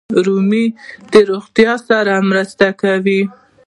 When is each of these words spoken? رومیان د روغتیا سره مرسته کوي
رومیان 0.25 0.77
د 1.11 1.13
روغتیا 1.29 1.73
سره 1.87 2.13
مرسته 2.29 2.65
کوي 2.81 3.21